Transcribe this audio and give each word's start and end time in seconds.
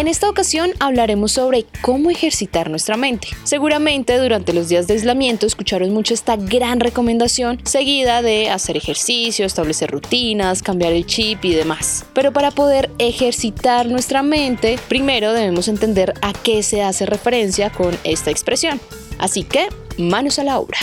En 0.00 0.08
esta 0.08 0.30
ocasión 0.30 0.70
hablaremos 0.78 1.32
sobre 1.32 1.66
cómo 1.82 2.10
ejercitar 2.10 2.70
nuestra 2.70 2.96
mente. 2.96 3.28
Seguramente 3.44 4.16
durante 4.16 4.54
los 4.54 4.70
días 4.70 4.86
de 4.86 4.94
aislamiento 4.94 5.44
escucharon 5.44 5.92
mucho 5.92 6.14
esta 6.14 6.36
gran 6.36 6.80
recomendación 6.80 7.60
seguida 7.66 8.22
de 8.22 8.48
hacer 8.48 8.78
ejercicio, 8.78 9.44
establecer 9.44 9.90
rutinas, 9.90 10.62
cambiar 10.62 10.94
el 10.94 11.04
chip 11.04 11.44
y 11.44 11.54
demás. 11.54 12.06
Pero 12.14 12.32
para 12.32 12.50
poder 12.50 12.90
ejercitar 12.96 13.88
nuestra 13.88 14.22
mente, 14.22 14.78
primero 14.88 15.34
debemos 15.34 15.68
entender 15.68 16.14
a 16.22 16.32
qué 16.32 16.62
se 16.62 16.82
hace 16.82 17.04
referencia 17.04 17.68
con 17.68 17.94
esta 18.02 18.30
expresión. 18.30 18.80
Así 19.18 19.42
que, 19.42 19.68
manos 19.98 20.38
a 20.38 20.44
la 20.44 20.60
obra. 20.60 20.78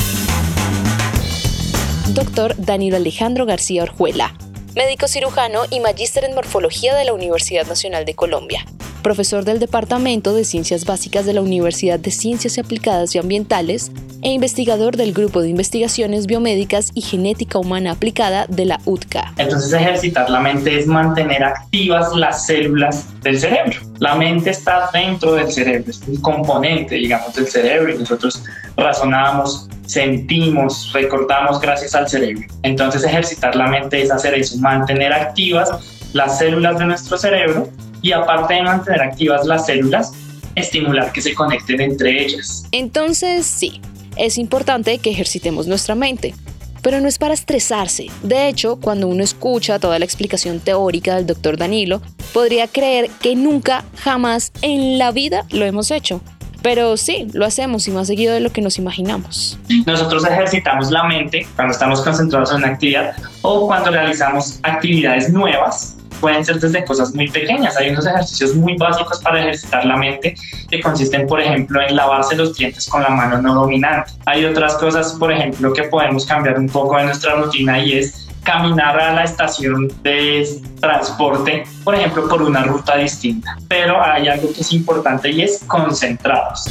Doctor 2.10 2.54
Danilo 2.56 2.98
Alejandro 2.98 3.48
García 3.48 3.82
Orjuela, 3.82 4.38
médico 4.76 5.08
cirujano 5.08 5.64
y 5.72 5.80
magíster 5.80 6.24
en 6.24 6.36
morfología 6.36 6.96
de 6.96 7.06
la 7.06 7.14
Universidad 7.14 7.66
Nacional 7.66 8.06
de 8.06 8.14
Colombia 8.14 8.64
profesor 9.08 9.46
del 9.46 9.60
Departamento 9.60 10.34
de 10.34 10.44
Ciencias 10.44 10.84
Básicas 10.84 11.26
de 11.26 11.32
la 11.32 11.40
Universidad 11.40 11.98
de 11.98 12.12
Ciencias 12.12 12.58
Aplicadas 12.58 13.16
y 13.16 13.20
Ambientales 13.20 13.90
e 14.22 14.34
investigador 14.34 14.98
del 14.98 15.14
Grupo 15.14 15.42
de 15.42 15.48
Investigaciones 15.48 16.28
Biomédicas 16.28 16.92
y 16.94 17.00
Genética 17.00 17.58
Humana 17.58 17.92
Aplicada 17.92 18.48
de 18.48 18.66
la 18.66 18.82
UTCA. 18.84 19.34
Entonces 19.38 19.72
ejercitar 19.72 20.30
la 20.30 20.42
mente 20.42 20.78
es 20.78 20.88
mantener 20.88 21.42
activas 21.42 22.14
las 22.18 22.48
células 22.48 23.06
del 23.22 23.40
cerebro. 23.40 23.80
La 24.00 24.16
mente 24.16 24.50
está 24.50 24.90
dentro 24.92 25.36
del 25.36 25.50
cerebro, 25.54 25.90
es 25.90 26.02
un 26.06 26.18
componente, 26.18 26.96
digamos, 26.96 27.34
del 27.34 27.48
cerebro 27.48 27.96
y 27.96 28.00
nosotros 28.00 28.44
razonamos, 28.76 29.70
sentimos, 29.86 30.92
recordamos 30.92 31.62
gracias 31.62 31.96
al 31.96 32.10
cerebro. 32.10 32.46
Entonces 32.64 33.06
ejercitar 33.06 33.56
la 33.56 33.68
mente 33.68 34.02
es 34.02 34.12
hacer 34.12 34.34
eso, 34.34 34.58
mantener 34.58 35.14
activas 35.14 35.70
las 36.12 36.40
células 36.40 36.78
de 36.78 36.86
nuestro 36.88 37.18
cerebro 37.18 37.70
y 38.02 38.12
aparte 38.12 38.56
de 38.56 38.64
mantener 38.64 39.02
activas 39.02 39.46
las 39.46 39.66
células, 39.66 40.14
estimular 40.56 41.12
que 41.12 41.22
se 41.22 41.34
conecten 41.34 41.82
entre 41.82 42.26
ellas. 42.26 42.66
Entonces, 42.72 43.46
sí, 43.46 43.82
es 44.16 44.38
importante 44.38 44.98
que 45.00 45.12
ejercitemos 45.12 45.68
nuestra 45.68 45.96
mente. 45.96 46.34
Pero 46.82 47.02
no 47.02 47.08
es 47.08 47.18
para 47.18 47.34
estresarse. 47.34 48.08
De 48.24 48.48
hecho, 48.48 48.78
cuando 48.78 49.08
uno 49.08 49.24
escucha 49.24 49.80
toda 49.80 50.00
la 50.00 50.06
explicación 50.06 50.60
teórica 50.60 51.16
del 51.16 51.26
doctor 51.26 51.58
Danilo, 51.58 52.02
podría 52.34 52.68
creer 52.68 53.10
que 53.22 53.36
nunca, 53.36 53.84
jamás 53.98 54.52
en 54.62 54.98
la 54.98 55.12
vida 55.12 55.46
lo 55.50 55.66
hemos 55.66 55.92
hecho. 55.92 56.22
Pero 56.62 56.96
sí, 56.98 57.28
lo 57.34 57.46
hacemos 57.46 57.88
y 57.88 57.92
más 57.92 58.08
seguido 58.08 58.34
de 58.34 58.40
lo 58.40 58.52
que 58.52 58.62
nos 58.62 58.78
imaginamos. 58.78 59.60
Nosotros 59.86 60.26
ejercitamos 60.26 60.92
la 60.92 61.04
mente 61.04 61.48
cuando 61.56 61.74
estamos 61.74 62.02
concentrados 62.02 62.52
en 62.52 62.58
una 62.58 62.68
actividad 62.68 63.16
o 63.42 63.68
cuando 63.68 63.92
realizamos 63.92 64.60
actividades 64.64 65.32
nuevas 65.32 65.97
pueden 66.20 66.44
ser 66.44 66.60
desde 66.60 66.84
cosas 66.86 67.14
muy 67.14 67.30
pequeñas. 67.30 67.78
Hay 67.78 67.90
unos 67.90 68.06
ejercicios 68.06 68.56
muy 68.56 68.76
básicos 68.78 69.20
para 69.20 69.40
ejercitar 69.40 69.86
la 69.86 69.98
mente 69.98 70.36
que 70.70 70.80
consisten, 70.82 71.28
por 71.28 71.42
ejemplo, 71.42 71.82
en 71.82 71.96
lavarse 71.96 72.36
los 72.36 72.56
dientes 72.56 72.88
con 72.88 73.04
la 73.04 73.10
mano 73.10 73.42
no 73.42 73.54
dominante. 73.56 74.12
Hay 74.26 74.46
otras 74.46 74.76
cosas, 74.76 75.14
por 75.14 75.32
ejemplo, 75.32 75.74
que 75.74 75.84
podemos 75.84 76.26
cambiar 76.26 76.58
un 76.60 76.70
poco 76.70 76.98
de 76.98 77.06
nuestra 77.06 77.36
rutina 77.36 77.80
y 77.80 78.00
es 78.00 78.28
caminar 78.44 78.98
a 78.98 79.14
la 79.14 79.24
estación 79.24 79.92
de 80.04 80.48
transporte, 80.80 81.66
por 81.84 81.96
ejemplo, 81.96 82.30
por 82.30 82.42
una 82.42 82.64
ruta 82.64 82.96
distinta. 82.96 83.58
Pero 83.68 84.02
hay 84.02 84.30
algo 84.30 84.54
que 84.54 84.62
es 84.62 84.72
importante 84.72 85.30
y 85.30 85.42
es 85.42 85.60
concentrados. 85.68 86.64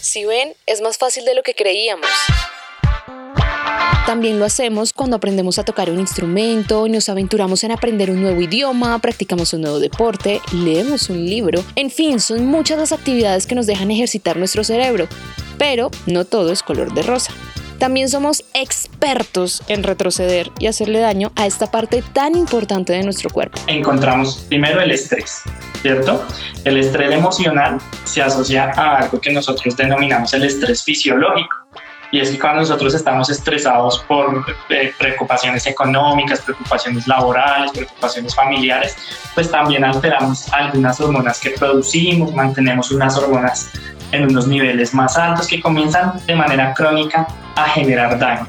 Si 0.00 0.24
ven, 0.24 0.54
es 0.64 0.80
más 0.80 0.96
fácil 0.96 1.26
de 1.26 1.34
lo 1.34 1.42
que 1.42 1.54
creíamos. 1.54 2.08
También 4.06 4.38
lo 4.38 4.46
hacemos 4.46 4.92
cuando 4.92 5.16
aprendemos 5.16 5.58
a 5.58 5.64
tocar 5.64 5.90
un 5.90 6.00
instrumento, 6.00 6.88
nos 6.88 7.08
aventuramos 7.08 7.62
en 7.64 7.72
aprender 7.72 8.10
un 8.10 8.22
nuevo 8.22 8.40
idioma, 8.40 8.98
practicamos 9.00 9.52
un 9.52 9.60
nuevo 9.60 9.80
deporte, 9.80 10.40
leemos 10.52 11.10
un 11.10 11.26
libro. 11.26 11.62
En 11.76 11.90
fin, 11.90 12.18
son 12.18 12.46
muchas 12.46 12.78
las 12.78 12.92
actividades 12.92 13.46
que 13.46 13.54
nos 13.54 13.66
dejan 13.66 13.90
ejercitar 13.90 14.38
nuestro 14.38 14.64
cerebro. 14.64 15.08
Pero 15.58 15.90
no 16.06 16.24
todo 16.24 16.52
es 16.52 16.62
color 16.62 16.94
de 16.94 17.02
rosa. 17.02 17.32
También 17.78 18.08
somos 18.08 18.44
expertos 18.54 19.62
en 19.68 19.84
retroceder 19.84 20.50
y 20.58 20.66
hacerle 20.66 20.98
daño 20.98 21.30
a 21.36 21.46
esta 21.46 21.70
parte 21.70 22.02
tan 22.12 22.34
importante 22.34 22.92
de 22.92 23.04
nuestro 23.04 23.30
cuerpo. 23.30 23.60
Encontramos 23.66 24.38
primero 24.48 24.80
el 24.80 24.90
estrés, 24.90 25.42
¿cierto? 25.82 26.24
El 26.64 26.78
estrés 26.78 27.12
emocional 27.12 27.78
se 28.04 28.22
asocia 28.22 28.72
a 28.72 28.98
algo 29.02 29.20
que 29.20 29.32
nosotros 29.32 29.76
denominamos 29.76 30.32
el 30.34 30.44
estrés 30.44 30.82
fisiológico 30.82 31.57
y 32.10 32.20
es 32.20 32.30
que 32.30 32.38
cuando 32.38 32.60
nosotros 32.60 32.94
estamos 32.94 33.28
estresados 33.28 34.00
por 34.08 34.44
eh, 34.70 34.92
preocupaciones 34.98 35.66
económicas, 35.66 36.40
preocupaciones 36.40 37.06
laborales, 37.06 37.70
preocupaciones 37.72 38.34
familiares, 38.34 38.96
pues 39.34 39.50
también 39.50 39.84
alteramos 39.84 40.50
algunas 40.52 41.00
hormonas 41.00 41.38
que 41.38 41.50
producimos, 41.50 42.32
mantenemos 42.32 42.90
unas 42.90 43.16
hormonas 43.16 43.70
en 44.12 44.24
unos 44.24 44.46
niveles 44.46 44.94
más 44.94 45.18
altos 45.18 45.46
que 45.46 45.60
comienzan 45.60 46.14
de 46.26 46.34
manera 46.34 46.72
crónica 46.72 47.26
a 47.54 47.64
generar 47.64 48.18
daño. 48.18 48.46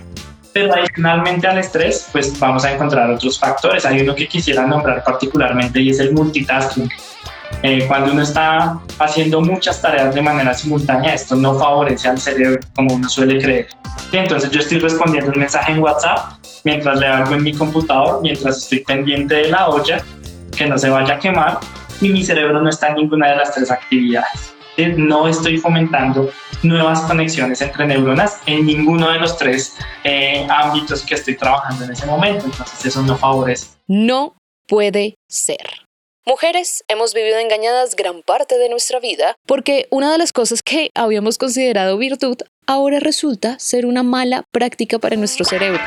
Pero 0.54 0.74
adicionalmente 0.74 1.48
al 1.48 1.60
estrés, 1.60 2.08
pues 2.12 2.40
vamos 2.40 2.66
a 2.66 2.72
encontrar 2.72 3.10
otros 3.12 3.38
factores. 3.38 3.86
Hay 3.86 4.02
uno 4.02 4.16
que 4.16 4.28
quisiera 4.28 4.66
nombrar 4.66 5.04
particularmente 5.04 5.80
y 5.80 5.90
es 5.90 6.00
el 6.00 6.14
multitasking 6.14 6.90
eh, 7.64 7.86
cuando 7.88 8.14
uno 8.14 8.22
está 8.22 8.80
haciendo 9.00 9.42
muchas 9.42 9.82
tareas 9.82 10.16
de 10.16 10.22
manera 10.22 10.54
simultánea, 10.54 11.14
esto 11.14 11.36
no 11.36 11.58
favorece 11.58 12.08
al 12.08 12.20
cerebro 12.20 12.60
como 12.76 12.96
uno 12.96 13.10
suele 13.10 13.42
creer. 13.42 13.68
Entonces 14.12 14.50
yo 14.52 14.60
estoy 14.60 14.80
respondiendo 14.80 15.32
un 15.32 15.40
mensaje 15.40 15.72
en 15.72 15.80
WhatsApp 15.80 16.40
mientras 16.64 17.00
le 17.00 17.08
hago 17.08 17.36
en 17.36 17.44
mi 17.44 17.54
computador, 17.54 18.22
mientras 18.22 18.58
estoy 18.58 18.80
pendiente 18.80 19.36
de 19.36 19.50
la 19.50 19.70
olla, 19.70 20.04
que 20.56 20.66
no 20.66 20.78
se 20.78 20.90
vaya 20.90 21.16
a 21.16 21.20
quemar, 21.20 21.60
y 22.02 22.10
mi 22.10 22.24
cerebro 22.24 22.62
no 22.62 22.70
está 22.70 22.90
en 22.90 22.96
ninguna 22.96 23.30
de 23.30 23.36
las 23.38 23.54
tres 23.54 23.72
actividades. 23.72 24.54
No 24.96 25.28
estoy 25.28 25.58
fomentando 25.58 26.32
nuevas 26.64 27.02
conexiones 27.02 27.62
entre 27.62 27.86
neuronas 27.86 28.40
en 28.46 28.66
ninguno 28.66 29.12
de 29.12 29.20
los 29.20 29.38
tres 29.38 29.76
eh, 30.06 30.48
ámbitos 30.50 31.02
que 31.02 31.16
estoy 31.16 31.36
trabajando 31.36 31.84
en 31.84 31.92
ese 31.92 32.06
momento. 32.06 32.46
Entonces 32.46 32.86
eso 32.86 33.02
no 33.02 33.18
favorece. 33.18 33.68
No 33.88 34.36
puede 34.68 35.16
ser. 35.30 35.89
Mujeres 36.30 36.84
hemos 36.88 37.16
vivido 37.16 37.40
engañadas 37.40 37.96
gran 37.96 38.22
parte 38.22 38.60
de 38.60 38.70
nuestra 38.70 39.00
vida 39.00 39.36
porque 39.48 39.88
una 39.90 40.12
de 40.12 40.20
las 40.20 40.32
cosas 40.32 40.62
que 40.62 40.92
habíamos 40.94 41.40
considerado 41.40 41.98
virtud 41.98 42.38
ahora 42.68 43.00
resulta 43.00 43.58
ser 43.58 43.88
una 43.88 44.04
mala 44.04 44.44
práctica 44.52 45.00
para 45.00 45.16
nuestro 45.16 45.44
cerebro. 45.44 45.82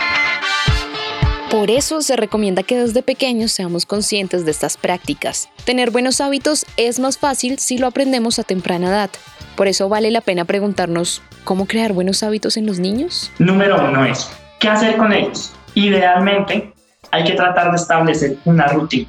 Por 1.49 1.71
eso 1.71 2.03
se 2.03 2.17
recomienda 2.17 2.65
que 2.65 2.77
desde 2.77 3.05
pequeños 3.05 3.53
seamos 3.53 3.87
conscientes 3.87 4.45
de 4.45 4.51
estas 4.51 4.77
prácticas. 4.77 5.49
Tener 5.65 5.93
buenos 5.93 6.21
hábitos 6.21 6.67
es 6.77 6.99
más 6.99 7.19
fácil 7.19 7.61
si 7.61 7.79
lo 7.79 7.87
aprendemos 7.87 8.41
a 8.41 8.43
temprana 8.43 8.89
edad. 8.89 9.11
Por 9.55 9.69
eso 9.69 9.89
vale 9.89 10.11
la 10.11 10.23
pena 10.23 10.45
preguntarnos, 10.45 11.23
¿cómo 11.45 11.67
crear 11.67 11.93
buenos 11.93 12.25
hábitos 12.25 12.57
en 12.57 12.67
los 12.67 12.81
niños? 12.81 13.31
Número 13.39 13.77
uno 13.77 14.05
es, 14.07 14.29
¿qué 14.59 14.69
hacer 14.69 14.97
con 14.97 15.13
ellos? 15.13 15.53
Idealmente, 15.77 16.73
hay 17.13 17.23
que 17.23 17.35
tratar 17.35 17.71
de 17.71 17.77
establecer 17.77 18.39
una 18.45 18.67
rutina 18.67 19.09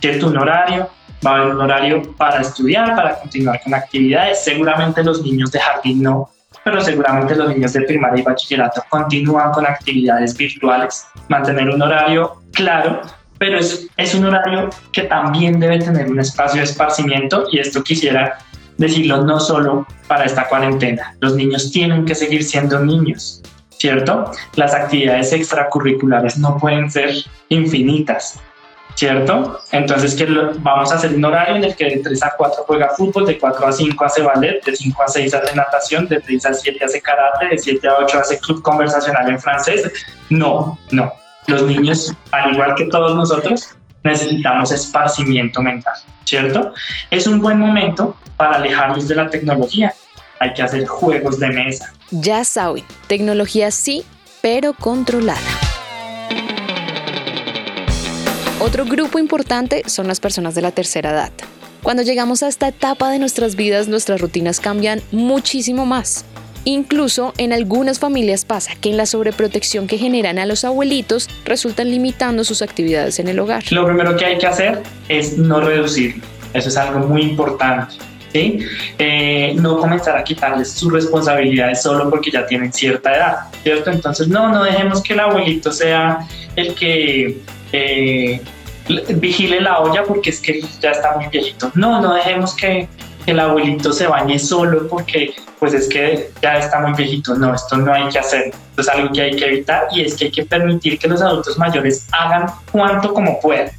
cierto 0.00 0.28
un 0.28 0.36
horario, 0.38 0.88
va 1.26 1.32
a 1.32 1.34
haber 1.40 1.54
un 1.54 1.60
horario 1.60 2.02
para 2.16 2.40
estudiar, 2.40 2.94
para 2.94 3.18
continuar 3.18 3.60
con 3.62 3.74
actividades. 3.74 4.44
Seguramente 4.44 5.02
los 5.02 5.22
niños 5.22 5.50
de 5.50 5.60
jardín 5.60 6.02
no, 6.02 6.30
pero 6.64 6.80
seguramente 6.80 7.34
los 7.34 7.48
niños 7.48 7.72
de 7.72 7.82
primaria 7.82 8.20
y 8.20 8.24
bachillerato 8.24 8.84
continúan 8.88 9.52
con 9.52 9.66
actividades 9.66 10.36
virtuales. 10.36 11.06
Mantener 11.28 11.68
un 11.70 11.82
horario 11.82 12.42
claro, 12.52 13.00
pero 13.38 13.58
es, 13.58 13.88
es 13.96 14.14
un 14.14 14.26
horario 14.26 14.70
que 14.92 15.02
también 15.02 15.60
debe 15.60 15.78
tener 15.78 16.10
un 16.10 16.20
espacio 16.20 16.60
de 16.60 16.66
esparcimiento 16.66 17.46
y 17.50 17.58
esto 17.58 17.82
quisiera 17.82 18.38
decirlo 18.78 19.24
no 19.24 19.38
solo 19.38 19.86
para 20.06 20.24
esta 20.24 20.48
cuarentena. 20.48 21.14
Los 21.20 21.34
niños 21.34 21.70
tienen 21.70 22.04
que 22.04 22.14
seguir 22.14 22.44
siendo 22.44 22.80
niños, 22.80 23.42
¿cierto? 23.70 24.30
Las 24.54 24.72
actividades 24.74 25.32
extracurriculares 25.32 26.38
no 26.38 26.56
pueden 26.58 26.90
ser 26.90 27.10
infinitas. 27.48 28.40
¿Cierto? 28.98 29.60
Entonces 29.70 30.16
que 30.16 30.26
vamos 30.58 30.90
a 30.90 30.96
hacer 30.96 31.14
un 31.14 31.24
horario 31.24 31.54
en 31.54 31.64
el 31.64 31.76
que 31.76 31.84
de 31.84 31.98
3 31.98 32.20
a 32.24 32.32
4 32.36 32.64
juega 32.66 32.88
fútbol, 32.96 33.26
de 33.26 33.38
4 33.38 33.68
a 33.68 33.70
5 33.70 34.04
hace 34.04 34.22
ballet, 34.22 34.60
de 34.64 34.74
5 34.74 35.02
a 35.04 35.06
6 35.06 35.34
hace 35.34 35.54
natación, 35.54 36.08
de 36.08 36.20
6 36.20 36.46
a 36.46 36.52
7 36.52 36.84
hace 36.84 37.00
karate, 37.00 37.46
de 37.46 37.58
7 37.58 37.86
a 37.86 37.98
8 37.98 38.18
hace 38.18 38.40
club 38.40 38.60
conversacional 38.60 39.30
en 39.30 39.38
francés. 39.38 39.88
No, 40.30 40.76
no. 40.90 41.12
Los 41.46 41.62
niños, 41.62 42.12
al 42.32 42.52
igual 42.52 42.74
que 42.74 42.86
todos 42.86 43.14
nosotros, 43.14 43.68
necesitamos 44.02 44.72
esparcimiento 44.72 45.62
mental, 45.62 45.94
¿cierto? 46.24 46.74
Es 47.08 47.28
un 47.28 47.40
buen 47.40 47.60
momento 47.60 48.16
para 48.36 48.56
alejarlos 48.56 49.06
de 49.06 49.14
la 49.14 49.30
tecnología. 49.30 49.94
hay 50.40 50.54
que 50.54 50.62
hacer 50.62 50.86
juegos 50.86 51.38
de 51.38 51.48
mesa. 51.50 51.92
Ya 52.10 52.44
saben, 52.44 52.84
tecnología 53.06 53.70
sí, 53.70 54.04
pero 54.40 54.72
controlada. 54.72 55.67
Otro 58.60 58.84
grupo 58.84 59.20
importante 59.20 59.84
son 59.86 60.08
las 60.08 60.18
personas 60.18 60.56
de 60.56 60.62
la 60.62 60.72
tercera 60.72 61.10
edad. 61.10 61.30
Cuando 61.84 62.02
llegamos 62.02 62.42
a 62.42 62.48
esta 62.48 62.66
etapa 62.66 63.08
de 63.08 63.20
nuestras 63.20 63.54
vidas, 63.54 63.86
nuestras 63.86 64.20
rutinas 64.20 64.58
cambian 64.58 65.00
muchísimo 65.12 65.86
más. 65.86 66.24
Incluso 66.64 67.34
en 67.38 67.52
algunas 67.52 68.00
familias 68.00 68.44
pasa 68.44 68.72
que 68.80 68.90
en 68.90 68.96
la 68.96 69.06
sobreprotección 69.06 69.86
que 69.86 69.96
generan 69.96 70.40
a 70.40 70.46
los 70.46 70.64
abuelitos 70.64 71.28
resultan 71.44 71.92
limitando 71.92 72.42
sus 72.42 72.60
actividades 72.60 73.20
en 73.20 73.28
el 73.28 73.38
hogar. 73.38 73.62
Lo 73.70 73.86
primero 73.86 74.16
que 74.16 74.24
hay 74.24 74.38
que 74.38 74.48
hacer 74.48 74.82
es 75.08 75.38
no 75.38 75.60
reducirlo. 75.60 76.24
Eso 76.52 76.68
es 76.68 76.76
algo 76.76 77.06
muy 77.06 77.22
importante. 77.22 77.94
¿sí? 78.32 78.58
Eh, 78.98 79.54
no 79.54 79.78
comenzar 79.78 80.16
a 80.16 80.24
quitarles 80.24 80.72
sus 80.72 80.92
responsabilidades 80.92 81.80
solo 81.80 82.10
porque 82.10 82.32
ya 82.32 82.44
tienen 82.44 82.72
cierta 82.72 83.14
edad, 83.14 83.36
¿cierto? 83.62 83.92
Entonces, 83.92 84.26
no, 84.26 84.50
no 84.50 84.64
dejemos 84.64 85.00
que 85.00 85.12
el 85.12 85.20
abuelito 85.20 85.70
sea 85.70 86.26
el 86.56 86.74
que 86.74 87.38
eh, 87.72 88.40
vigile 89.16 89.60
la 89.60 89.80
olla 89.80 90.04
porque 90.04 90.30
es 90.30 90.40
que 90.40 90.62
ya 90.80 90.90
está 90.92 91.16
muy 91.16 91.26
viejito. 91.28 91.70
No, 91.74 92.00
no 92.00 92.14
dejemos 92.14 92.54
que 92.54 92.88
el 93.26 93.40
abuelito 93.40 93.92
se 93.92 94.06
bañe 94.06 94.38
solo 94.38 94.88
porque 94.88 95.34
pues 95.58 95.74
es 95.74 95.88
que 95.88 96.30
ya 96.40 96.58
está 96.58 96.80
muy 96.80 96.94
viejito. 96.94 97.34
No, 97.34 97.54
esto 97.54 97.76
no 97.76 97.92
hay 97.92 98.08
que 98.08 98.18
hacer. 98.18 98.46
Esto 98.46 98.80
es 98.80 98.88
algo 98.88 99.12
que 99.12 99.22
hay 99.22 99.36
que 99.36 99.44
evitar 99.44 99.88
y 99.92 100.02
es 100.02 100.16
que 100.16 100.26
hay 100.26 100.30
que 100.30 100.44
permitir 100.44 100.98
que 100.98 101.08
los 101.08 101.20
adultos 101.20 101.58
mayores 101.58 102.06
hagan 102.12 102.46
cuanto 102.72 103.12
como 103.12 103.38
puedan. 103.40 103.70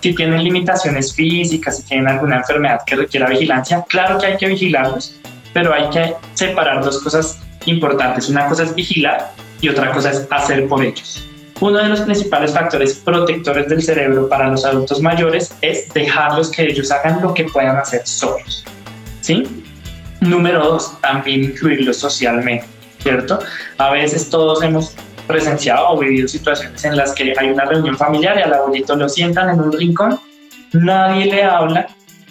Si 0.00 0.14
tienen 0.14 0.44
limitaciones 0.44 1.14
físicas, 1.14 1.78
si 1.78 1.84
tienen 1.84 2.08
alguna 2.08 2.36
enfermedad 2.36 2.82
que 2.86 2.94
requiera 2.94 3.26
vigilancia, 3.26 3.84
claro 3.88 4.18
que 4.18 4.26
hay 4.26 4.36
que 4.36 4.46
vigilarlos, 4.48 5.16
pero 5.54 5.72
hay 5.72 5.88
que 5.88 6.14
separar 6.34 6.84
dos 6.84 7.02
cosas 7.02 7.40
importantes. 7.64 8.28
Una 8.28 8.46
cosa 8.46 8.64
es 8.64 8.74
vigilar 8.74 9.32
y 9.62 9.70
otra 9.70 9.90
cosa 9.92 10.10
es 10.10 10.26
hacer 10.30 10.68
por 10.68 10.84
ellos. 10.84 11.24
Uno 11.64 11.78
de 11.78 11.88
los 11.88 12.02
principales 12.02 12.52
factores 12.52 12.96
protectores 12.96 13.66
del 13.70 13.82
cerebro 13.82 14.28
para 14.28 14.48
los 14.48 14.66
adultos 14.66 15.00
mayores 15.00 15.56
es 15.62 15.88
dejarlos 15.94 16.50
que 16.50 16.64
ellos 16.64 16.90
hagan 16.90 17.22
lo 17.22 17.32
que 17.32 17.44
puedan 17.44 17.78
hacer 17.78 18.06
solos. 18.06 18.66
¿Sí? 19.22 19.64
Número 20.20 20.62
dos, 20.62 21.00
también 21.00 21.44
incluirlos 21.44 21.96
socialmente, 21.96 22.66
¿cierto? 22.98 23.38
A 23.78 23.92
veces 23.92 24.28
todos 24.28 24.62
hemos 24.62 24.94
presenciado 25.26 25.88
o 25.88 25.98
vivido 25.98 26.28
situaciones 26.28 26.84
en 26.84 26.98
las 26.98 27.14
que 27.14 27.32
hay 27.34 27.48
una 27.48 27.64
reunión 27.64 27.96
familiar 27.96 28.36
y 28.38 28.42
al 28.42 28.52
abuelito 28.52 28.94
lo 28.94 29.08
sientan 29.08 29.48
en 29.48 29.60
un 29.62 29.72
rincón, 29.72 30.20
nadie 30.74 31.32
le 31.32 31.44
habla 31.44 31.86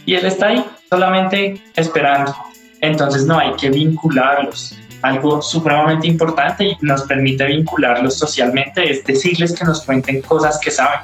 y 0.05 0.13
él 0.13 0.27
está 0.27 0.49
ahí 0.49 0.63
solamente 0.91 1.59
esperando. 1.75 2.35
Entonces 2.81 3.25
no 3.25 3.39
hay 3.39 3.53
que 3.53 3.71
vincularlos, 3.71 4.77
algo 5.03 5.41
supremamente 5.41 6.07
importante 6.07 6.65
y 6.65 6.77
nos 6.81 7.03
permite 7.03 7.45
vincularlos 7.45 8.17
socialmente 8.17 8.89
es 8.89 9.03
decirles 9.03 9.53
que 9.53 9.65
nos 9.65 9.81
cuenten 9.81 10.21
cosas 10.21 10.59
que 10.59 10.71
saben, 10.71 11.01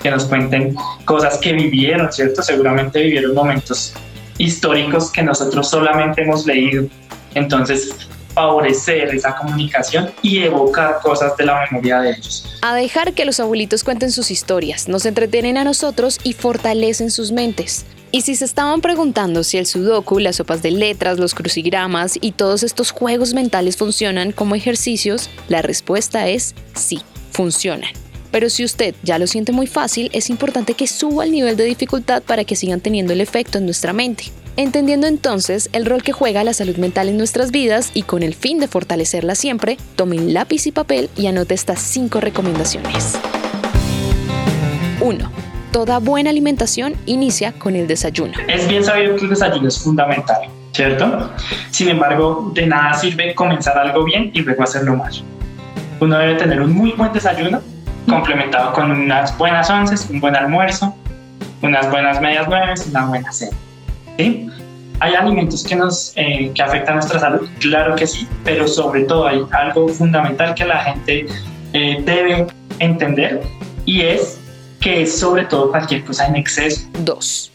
que 0.00 0.10
nos 0.10 0.24
cuenten 0.24 0.74
cosas 1.04 1.38
que 1.38 1.52
vivieron, 1.52 2.10
¿cierto? 2.12 2.42
Seguramente 2.42 3.02
vivieron 3.02 3.34
momentos 3.34 3.94
históricos 4.38 5.10
que 5.10 5.22
nosotros 5.22 5.68
solamente 5.68 6.22
hemos 6.22 6.46
leído. 6.46 6.86
Entonces, 7.34 7.94
favorecer 8.32 9.14
esa 9.14 9.36
comunicación 9.36 10.10
y 10.22 10.38
evocar 10.38 11.00
cosas 11.02 11.36
de 11.36 11.44
la 11.44 11.66
memoria 11.70 12.00
de 12.00 12.10
ellos. 12.12 12.58
A 12.62 12.74
dejar 12.74 13.12
que 13.12 13.24
los 13.24 13.40
abuelitos 13.40 13.84
cuenten 13.84 14.12
sus 14.12 14.30
historias, 14.30 14.88
nos 14.88 15.04
entretienen 15.04 15.58
a 15.58 15.64
nosotros 15.64 16.20
y 16.22 16.32
fortalecen 16.32 17.10
sus 17.10 17.32
mentes. 17.32 17.84
Y 18.14 18.20
si 18.20 18.36
se 18.36 18.44
estaban 18.44 18.82
preguntando 18.82 19.42
si 19.42 19.56
el 19.56 19.64
sudoku, 19.64 20.18
las 20.18 20.36
sopas 20.36 20.62
de 20.62 20.70
letras, 20.70 21.18
los 21.18 21.34
crucigramas 21.34 22.18
y 22.20 22.32
todos 22.32 22.62
estos 22.62 22.90
juegos 22.90 23.32
mentales 23.32 23.78
funcionan 23.78 24.32
como 24.32 24.54
ejercicios, 24.54 25.30
la 25.48 25.62
respuesta 25.62 26.28
es 26.28 26.54
sí, 26.74 27.00
funcionan. 27.30 27.90
Pero 28.30 28.50
si 28.50 28.64
usted 28.64 28.94
ya 29.02 29.18
lo 29.18 29.26
siente 29.26 29.52
muy 29.52 29.66
fácil, 29.66 30.10
es 30.12 30.28
importante 30.28 30.74
que 30.74 30.86
suba 30.86 31.24
el 31.24 31.32
nivel 31.32 31.56
de 31.56 31.64
dificultad 31.64 32.22
para 32.22 32.44
que 32.44 32.54
sigan 32.54 32.80
teniendo 32.80 33.14
el 33.14 33.22
efecto 33.22 33.56
en 33.56 33.64
nuestra 33.64 33.94
mente. 33.94 34.24
Entendiendo 34.58 35.06
entonces 35.06 35.70
el 35.72 35.86
rol 35.86 36.02
que 36.02 36.12
juega 36.12 36.44
la 36.44 36.52
salud 36.52 36.76
mental 36.76 37.08
en 37.08 37.16
nuestras 37.16 37.50
vidas 37.50 37.92
y 37.94 38.02
con 38.02 38.22
el 38.22 38.34
fin 38.34 38.58
de 38.58 38.68
fortalecerla 38.68 39.34
siempre, 39.34 39.78
tomen 39.96 40.34
lápiz 40.34 40.66
y 40.66 40.72
papel 40.72 41.08
y 41.16 41.28
anote 41.28 41.54
estas 41.54 41.80
cinco 41.80 42.20
recomendaciones. 42.20 43.14
1 45.00 45.51
toda 45.72 45.98
buena 45.98 46.30
alimentación 46.30 46.94
inicia 47.06 47.52
con 47.52 47.74
el 47.74 47.88
desayuno. 47.88 48.34
Es 48.46 48.68
bien 48.68 48.84
sabido 48.84 49.16
que 49.16 49.24
el 49.24 49.30
desayuno 49.30 49.66
es 49.66 49.78
fundamental, 49.82 50.42
¿cierto? 50.72 51.30
Sin 51.70 51.88
embargo, 51.88 52.52
de 52.54 52.66
nada 52.66 52.94
sirve 52.94 53.34
comenzar 53.34 53.76
algo 53.78 54.04
bien 54.04 54.30
y 54.34 54.42
luego 54.42 54.62
hacerlo 54.62 54.94
mal. 54.96 55.12
Uno 55.98 56.18
debe 56.18 56.34
tener 56.34 56.60
un 56.60 56.72
muy 56.72 56.92
buen 56.92 57.12
desayuno 57.12 57.60
complementado 58.06 58.72
con 58.72 58.90
unas 58.90 59.36
buenas 59.38 59.70
onces, 59.70 60.08
un 60.10 60.20
buen 60.20 60.36
almuerzo, 60.36 60.94
unas 61.62 61.90
buenas 61.90 62.20
medias 62.20 62.46
nueves, 62.48 62.86
una 62.88 63.06
buena 63.06 63.32
cena. 63.32 63.56
¿sí? 64.18 64.50
¿Hay 65.00 65.14
alimentos 65.14 65.64
que, 65.64 65.74
nos, 65.74 66.12
eh, 66.16 66.52
que 66.54 66.62
afectan 66.62 66.96
nuestra 66.96 67.18
salud? 67.18 67.48
Claro 67.60 67.96
que 67.96 68.06
sí, 68.06 68.28
pero 68.44 68.68
sobre 68.68 69.04
todo 69.04 69.26
hay 69.26 69.42
algo 69.52 69.88
fundamental 69.88 70.54
que 70.54 70.64
la 70.64 70.84
gente 70.84 71.26
eh, 71.72 72.02
debe 72.04 72.46
entender 72.78 73.42
y 73.86 74.02
es 74.02 74.41
que 74.82 75.02
es 75.02 75.18
sobre 75.18 75.44
todo 75.44 75.70
cualquier 75.70 76.04
cosa 76.04 76.26
en 76.26 76.36
exceso. 76.36 76.88
2. 77.04 77.52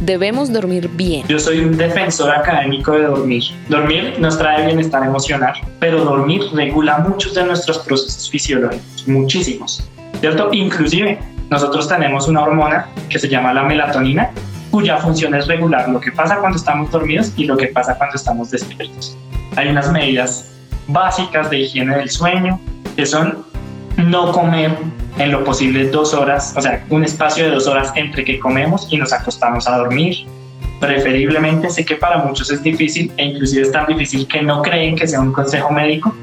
Debemos 0.00 0.50
dormir 0.50 0.88
bien. 0.94 1.26
Yo 1.28 1.38
soy 1.38 1.60
un 1.60 1.76
defensor 1.76 2.30
académico 2.30 2.92
de 2.92 3.02
dormir. 3.02 3.44
Dormir 3.68 4.14
nos 4.18 4.38
trae 4.38 4.64
bienestar 4.64 5.04
emocional, 5.04 5.52
pero 5.78 6.02
dormir 6.04 6.42
regula 6.54 6.98
muchos 6.98 7.34
de 7.34 7.44
nuestros 7.44 7.80
procesos 7.80 8.30
fisiológicos, 8.30 9.06
muchísimos, 9.06 9.86
¿cierto? 10.20 10.48
Inclusive 10.52 11.18
nosotros 11.50 11.86
tenemos 11.86 12.26
una 12.28 12.44
hormona 12.44 12.88
que 13.10 13.18
se 13.18 13.28
llama 13.28 13.52
la 13.52 13.64
melatonina, 13.64 14.30
cuya 14.70 14.96
función 14.96 15.34
es 15.34 15.46
regular 15.48 15.86
lo 15.90 16.00
que 16.00 16.12
pasa 16.12 16.38
cuando 16.38 16.56
estamos 16.56 16.90
dormidos 16.90 17.32
y 17.36 17.44
lo 17.44 17.58
que 17.58 17.66
pasa 17.66 17.98
cuando 17.98 18.16
estamos 18.16 18.50
despiertos. 18.50 19.18
Hay 19.56 19.68
unas 19.68 19.92
medidas 19.92 20.50
básicas 20.86 21.50
de 21.50 21.58
higiene 21.58 21.98
del 21.98 22.08
sueño 22.08 22.58
que 22.96 23.04
son 23.04 23.44
no 23.98 24.32
comer 24.32 24.78
en 25.18 25.32
lo 25.32 25.44
posible 25.44 25.88
dos 25.90 26.14
horas, 26.14 26.54
o 26.56 26.60
sea, 26.60 26.84
un 26.90 27.04
espacio 27.04 27.44
de 27.44 27.50
dos 27.50 27.66
horas 27.66 27.92
entre 27.94 28.24
que 28.24 28.38
comemos 28.38 28.88
y 28.90 28.96
nos 28.96 29.12
acostamos 29.12 29.66
a 29.68 29.76
dormir. 29.76 30.26
Preferiblemente, 30.80 31.68
sé 31.68 31.84
que 31.84 31.96
para 31.96 32.18
muchos 32.18 32.50
es 32.50 32.62
difícil 32.62 33.12
e 33.16 33.26
inclusive 33.26 33.62
es 33.62 33.72
tan 33.72 33.86
difícil 33.86 34.26
que 34.26 34.40
no 34.40 34.62
creen 34.62 34.96
que 34.96 35.06
sea 35.06 35.20
un 35.20 35.32
consejo 35.32 35.70
médico, 35.70 36.14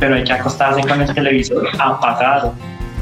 pero 0.00 0.14
hay 0.14 0.24
que 0.24 0.32
acostarse 0.32 0.80
con 0.86 1.02
el 1.02 1.12
televisor 1.12 1.68
apagado. 1.78 2.54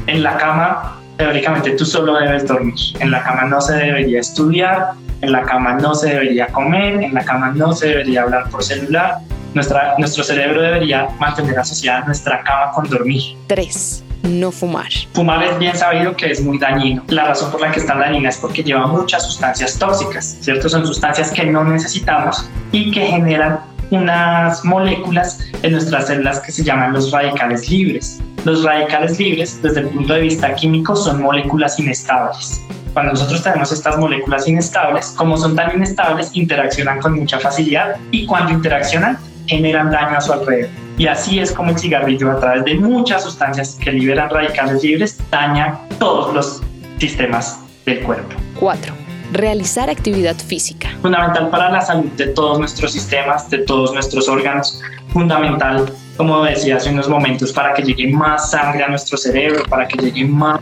En 0.07 0.23
la 0.23 0.35
cama, 0.37 0.99
teóricamente 1.17 1.71
tú 1.71 1.85
solo 1.85 2.19
debes 2.19 2.45
dormir. 2.47 2.75
En 2.99 3.11
la 3.11 3.23
cama 3.23 3.45
no 3.45 3.61
se 3.61 3.73
debería 3.75 4.19
estudiar, 4.19 4.91
en 5.21 5.31
la 5.31 5.43
cama 5.43 5.75
no 5.75 5.95
se 5.95 6.09
debería 6.09 6.47
comer, 6.47 7.01
en 7.01 7.13
la 7.13 7.23
cama 7.23 7.53
no 7.55 7.71
se 7.71 7.87
debería 7.87 8.23
hablar 8.23 8.49
por 8.49 8.61
celular. 8.61 9.19
Nuestra, 9.53 9.95
nuestro 9.97 10.21
cerebro 10.21 10.61
debería 10.61 11.07
mantener 11.17 11.57
asociada 11.57 12.03
nuestra 12.05 12.43
cama 12.43 12.71
con 12.73 12.89
dormir. 12.89 13.37
3 13.47 14.04
no 14.25 14.51
fumar. 14.51 14.89
Fumar 15.13 15.43
es 15.43 15.57
bien 15.59 15.75
sabido 15.75 16.15
que 16.15 16.31
es 16.31 16.41
muy 16.41 16.57
dañino. 16.57 17.03
La 17.07 17.25
razón 17.25 17.51
por 17.51 17.61
la 17.61 17.71
que 17.71 17.79
es 17.79 17.85
tan 17.85 17.99
dañina 17.99 18.29
es 18.29 18.37
porque 18.37 18.63
lleva 18.63 18.87
muchas 18.87 19.23
sustancias 19.23 19.77
tóxicas, 19.77 20.37
¿cierto? 20.41 20.67
Son 20.69 20.85
sustancias 20.85 21.31
que 21.31 21.45
no 21.45 21.63
necesitamos 21.63 22.49
y 22.71 22.91
que 22.91 23.05
generan 23.05 23.59
unas 23.91 24.63
moléculas 24.65 25.39
en 25.61 25.73
nuestras 25.73 26.07
células 26.07 26.39
que 26.39 26.51
se 26.51 26.63
llaman 26.63 26.93
los 26.93 27.11
radicales 27.11 27.69
libres. 27.69 28.19
Los 28.43 28.63
radicales 28.63 29.19
libres, 29.19 29.61
desde 29.61 29.81
el 29.81 29.87
punto 29.87 30.13
de 30.13 30.21
vista 30.21 30.53
químico, 30.55 30.95
son 30.95 31.21
moléculas 31.21 31.79
inestables. 31.79 32.61
Cuando 32.93 33.13
nosotros 33.13 33.43
tenemos 33.43 33.71
estas 33.71 33.97
moléculas 33.97 34.47
inestables, 34.47 35.07
como 35.17 35.37
son 35.37 35.55
tan 35.55 35.75
inestables, 35.75 36.31
interaccionan 36.33 36.99
con 36.99 37.13
mucha 37.13 37.39
facilidad 37.39 37.97
y 38.11 38.25
cuando 38.25 38.53
interaccionan, 38.53 39.17
generan 39.47 39.91
daño 39.91 40.17
a 40.17 40.21
su 40.21 40.33
alrededor. 40.33 40.84
Y 40.97 41.07
así 41.07 41.39
es 41.39 41.51
como 41.51 41.71
el 41.71 41.77
cigarrillo, 41.77 42.31
a 42.31 42.39
través 42.39 42.63
de 42.63 42.75
muchas 42.75 43.23
sustancias 43.23 43.77
que 43.81 43.91
liberan 43.91 44.29
radicales 44.29 44.81
libres, 44.81 45.19
daña 45.29 45.79
todos 45.99 46.33
los 46.33 46.61
sistemas 46.99 47.59
del 47.85 48.01
cuerpo. 48.01 48.35
4. 48.59 48.93
Realizar 49.33 49.89
actividad 49.89 50.35
física. 50.35 50.89
Fundamental 51.01 51.49
para 51.49 51.69
la 51.69 51.81
salud 51.81 52.09
de 52.11 52.27
todos 52.27 52.59
nuestros 52.59 52.93
sistemas, 52.93 53.49
de 53.49 53.59
todos 53.59 53.93
nuestros 53.93 54.29
órganos. 54.29 54.81
Fundamental, 55.09 55.91
como 56.15 56.43
decía 56.43 56.77
hace 56.77 56.91
unos 56.91 57.09
momentos, 57.09 57.51
para 57.51 57.73
que 57.73 57.81
llegue 57.81 58.13
más 58.13 58.51
sangre 58.51 58.83
a 58.83 58.87
nuestro 58.87 59.17
cerebro, 59.17 59.63
para 59.69 59.87
que 59.87 59.97
llegue 59.97 60.25
más 60.25 60.59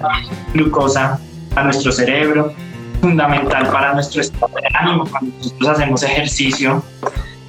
glucosa 0.54 1.20
a 1.56 1.64
nuestro 1.64 1.92
cerebro. 1.92 2.54
Fundamental 3.02 3.68
para 3.68 3.94
nuestro 3.94 4.22
estado 4.22 4.52
de 4.56 4.68
ánimo. 4.74 5.06
Cuando 5.06 5.36
nosotros 5.38 5.70
hacemos 5.70 6.04
ejercicio, 6.04 6.82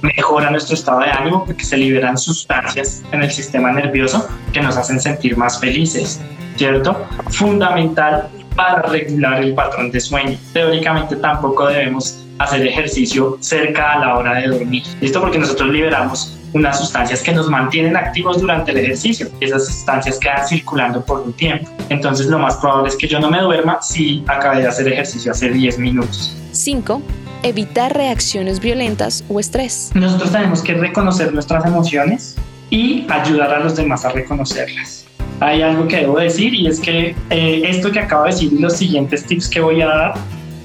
mejora 0.05 0.49
nuestro 0.51 0.75
estado 0.75 0.99
de 1.01 1.11
ánimo 1.11 1.45
porque 1.45 1.63
se 1.63 1.77
liberan 1.77 2.17
sustancias 2.17 3.03
en 3.11 3.23
el 3.23 3.31
sistema 3.31 3.71
nervioso 3.71 4.27
que 4.53 4.61
nos 4.61 4.77
hacen 4.77 4.99
sentir 4.99 5.37
más 5.37 5.59
felices, 5.59 6.21
¿cierto? 6.55 7.05
Fundamental 7.29 8.29
para 8.55 8.83
regular 8.83 9.43
el 9.43 9.53
patrón 9.53 9.91
de 9.91 9.99
sueño. 9.99 10.37
Teóricamente 10.53 11.15
tampoco 11.17 11.67
debemos 11.67 12.23
hacer 12.39 12.65
ejercicio 12.65 13.37
cerca 13.39 13.93
a 13.93 13.99
la 13.99 14.17
hora 14.17 14.35
de 14.35 14.47
dormir. 14.47 14.83
Esto 15.01 15.21
porque 15.21 15.39
nosotros 15.39 15.69
liberamos 15.69 16.37
unas 16.53 16.79
sustancias 16.79 17.21
que 17.21 17.33
nos 17.33 17.49
mantienen 17.49 17.97
activos 17.97 18.39
durante 18.39 18.71
el 18.71 18.77
ejercicio 18.77 19.27
esas 19.41 19.65
sustancias 19.65 20.17
quedan 20.17 20.47
circulando 20.47 21.03
por 21.03 21.19
un 21.19 21.33
tiempo. 21.33 21.69
Entonces 21.89 22.27
lo 22.27 22.39
más 22.39 22.55
probable 22.57 22.89
es 22.89 22.95
que 22.95 23.07
yo 23.07 23.19
no 23.19 23.29
me 23.29 23.41
duerma 23.41 23.81
si 23.81 24.23
acabé 24.27 24.61
de 24.61 24.67
hacer 24.67 24.87
ejercicio 24.87 25.33
hace 25.33 25.49
10 25.49 25.79
minutos. 25.79 26.35
5. 26.53 27.01
Evitar 27.45 27.95
reacciones 27.95 28.59
violentas 28.59 29.23
o 29.29 29.39
estrés. 29.39 29.91
Nosotros 29.93 30.31
tenemos 30.31 30.63
que 30.63 30.73
reconocer 30.73 31.31
nuestras 31.31 31.63
emociones 31.63 32.35
y 32.71 33.05
ayudar 33.07 33.53
a 33.53 33.59
los 33.59 33.75
demás 33.75 34.03
a 34.03 34.09
reconocerlas. 34.09 35.05
Hay 35.41 35.61
algo 35.61 35.87
que 35.87 35.97
debo 35.97 36.17
decir 36.17 36.55
y 36.55 36.65
es 36.65 36.79
que 36.79 37.15
eh, 37.29 37.61
esto 37.65 37.91
que 37.91 37.99
acabo 37.99 38.23
de 38.23 38.31
decir 38.31 38.51
y 38.51 38.57
los 38.57 38.75
siguientes 38.75 39.27
tips 39.27 39.47
que 39.47 39.59
voy 39.59 39.79
a 39.83 39.85
dar 39.85 40.13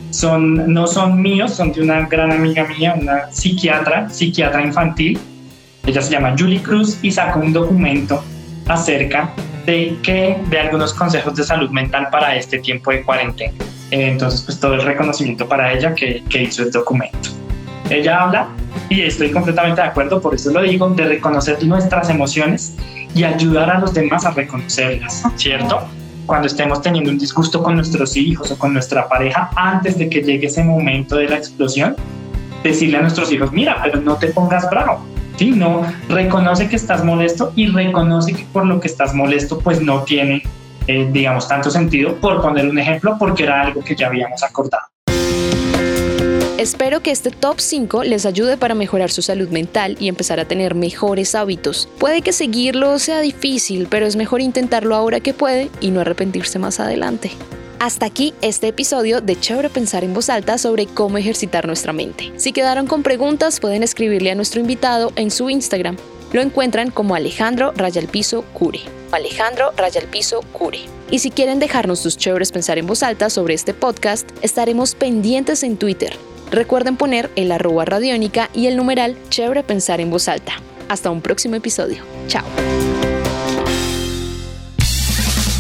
son, 0.09 0.73
no 0.73 0.87
son 0.87 1.21
míos, 1.21 1.53
son 1.53 1.71
de 1.73 1.83
una 1.83 2.07
gran 2.07 2.33
amiga 2.33 2.67
mía, 2.67 2.97
una 2.99 3.31
psiquiatra, 3.31 4.09
psiquiatra 4.09 4.63
infantil. 4.63 5.19
Ella 5.85 6.01
se 6.01 6.11
llama 6.11 6.35
Julie 6.39 6.63
Cruz 6.63 6.99
y 7.03 7.11
sacó 7.11 7.41
un 7.41 7.53
documento 7.53 8.25
acerca 8.69 9.35
de, 9.67 9.99
que, 10.03 10.39
de 10.49 10.59
algunos 10.59 10.95
consejos 10.95 11.35
de 11.35 11.45
salud 11.45 11.69
mental 11.69 12.09
para 12.11 12.37
este 12.37 12.59
tiempo 12.59 12.91
de 12.91 13.03
cuarentena. 13.03 13.53
Entonces, 13.91 14.43
pues 14.43 14.61
todo 14.61 14.75
el 14.75 14.83
reconocimiento 14.83 15.49
para 15.49 15.73
ella 15.73 15.95
que, 15.95 16.23
que 16.29 16.43
hizo 16.43 16.63
el 16.63 16.71
documento. 16.71 17.31
Ella 17.89 18.23
habla, 18.23 18.49
y 18.89 19.03
estoy 19.03 19.31
completamente 19.31 19.81
de 19.81 19.89
acuerdo, 19.89 20.21
por 20.21 20.35
eso 20.35 20.51
lo 20.53 20.63
digo, 20.63 20.89
de 20.91 21.05
reconocer 21.05 21.65
nuestras 21.65 22.09
emociones 22.09 22.75
y 23.15 23.25
ayudar 23.25 23.71
a 23.71 23.79
los 23.79 23.93
demás 23.93 24.25
a 24.25 24.31
reconocerlas, 24.31 25.25
¿cierto? 25.37 25.81
Cuando 26.27 26.47
estemos 26.47 26.81
teniendo 26.81 27.11
un 27.11 27.19
disgusto 27.19 27.63
con 27.63 27.75
nuestros 27.75 28.17
hijos 28.17 28.51
o 28.51 28.59
con 28.59 28.73
nuestra 28.73 29.09
pareja, 29.09 29.51
antes 29.57 29.99
de 29.99 30.09
que 30.09 30.23
llegue 30.23 30.47
ese 30.47 30.63
momento 30.63 31.17
de 31.17 31.29
la 31.29 31.37
explosión, 31.37 31.97
decirle 32.63 32.99
a 32.99 33.03
nuestros 33.03 33.33
hijos, 33.33 33.53
mira, 33.53 33.81
pero 33.83 34.01
no 34.01 34.17
te 34.17 34.29
pongas 34.29 34.69
bravo, 34.71 35.05
¿sí? 35.37 35.51
No, 35.51 35.83
reconoce 36.09 36.69
que 36.69 36.77
estás 36.77 37.05
molesto 37.05 37.53
y 37.57 37.67
reconoce 37.67 38.35
que 38.35 38.45
por 38.53 38.67
lo 38.67 38.79
que 38.81 38.89
estás 38.89 39.15
molesto, 39.15 39.59
pues 39.59 39.81
no 39.83 40.03
tiene, 40.03 40.43
eh, 40.91 41.09
digamos, 41.13 41.47
tanto 41.47 41.71
sentido, 41.71 42.17
por 42.17 42.43
poner 42.43 42.69
un 42.69 42.79
ejemplo, 42.79 43.17
porque 43.19 43.45
era 43.45 43.63
algo 43.63 43.83
que 43.85 43.95
ya 43.95 44.09
habíamos 44.09 44.43
acordado. 44.43 44.83
Espero 46.59 47.01
que 47.01 47.11
este 47.11 47.31
top 47.31 47.59
5 47.59 48.05
les 48.05 48.27
ayude 48.27 48.59
para 48.59 48.75
mejorar 48.75 49.11
su 49.11 49.23
salud 49.23 49.49
mental 49.49 49.97
y 49.99 50.09
empezar 50.09 50.41
a 50.41 50.45
tener 50.45 50.75
mejores 50.75 51.35
hábitos. 51.35 51.89
Puede 51.99 52.21
que 52.21 52.33
seguirlo 52.33 52.99
sea 52.99 53.21
difícil, 53.21 53.87
pero 53.89 54.05
es 54.05 54.17
mejor 54.17 54.43
intentarlo 54.43 54.95
ahora 54.95 55.21
que 55.21 55.33
puede 55.33 55.71
y 55.81 55.91
no 55.91 56.01
arrepentirse 56.01 56.59
más 56.59 56.79
adelante. 56.79 57.31
Hasta 57.79 58.05
aquí 58.05 58.35
este 58.43 58.69
episodio 58.69 59.23
de 59.23 59.41
Chévere 59.41 59.71
Pensar 59.71 60.05
en 60.05 60.13
Voz 60.13 60.29
Alta 60.29 60.59
sobre 60.59 60.85
cómo 60.85 61.17
ejercitar 61.17 61.67
nuestra 61.67 61.95
mente. 61.95 62.31
Si 62.37 62.53
quedaron 62.53 62.87
con 62.87 63.03
preguntas, 63.03 63.59
pueden 63.59 63.83
escribirle 63.83 64.31
a 64.31 64.35
nuestro 64.35 64.61
invitado 64.61 65.13
en 65.17 65.31
su 65.31 65.49
Instagram. 65.49 65.97
Lo 66.33 66.41
encuentran 66.41 66.91
como 66.91 67.15
Alejandro 67.15 67.73
Rayalpiso 67.77 68.43
Cure. 68.53 68.81
Alejandro 69.13 69.73
Rayalpiso 69.77 70.41
Cure. 70.53 70.81
Y 71.11 71.19
si 71.19 71.31
quieren 71.31 71.59
dejarnos 71.59 71.99
sus 71.99 72.17
chéveres 72.17 72.53
pensar 72.53 72.79
en 72.79 72.87
voz 72.87 73.03
alta 73.03 73.31
sobre 73.31 73.55
este 73.55 73.75
podcast, 73.75 74.31
estaremos 74.43 74.95
pendientes 74.95 75.63
en 75.63 75.77
Twitter 75.77 76.17
Recuerden 76.51 76.97
poner 76.97 77.31
el 77.37 77.53
arroba 77.53 77.85
radiónica 77.85 78.51
y 78.53 78.67
el 78.67 78.77
numeral 78.77 79.17
chévere 79.29 79.63
pensar 79.63 80.01
en 80.01 80.11
voz 80.11 80.29
alta. 80.29 80.55
Hasta 80.89 81.11
un 81.11 81.21
próximo 81.21 81.55
episodio. 81.55 82.03
Chao. 82.27 82.45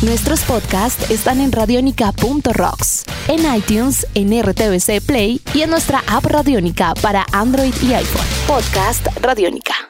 Nuestros 0.02 0.40
podcasts 0.42 1.10
están 1.10 1.40
en 1.40 1.52
radionica.rocks, 1.52 3.04
en 3.28 3.54
iTunes, 3.54 4.06
en 4.14 4.42
RTVC 4.42 5.04
Play 5.04 5.40
y 5.52 5.60
en 5.62 5.70
nuestra 5.70 6.02
app 6.08 6.24
Radionica 6.24 6.94
para 6.94 7.26
Android 7.32 7.74
y 7.82 7.92
iPhone. 7.92 8.26
Podcast 8.46 9.06
Radionica. 9.20 9.88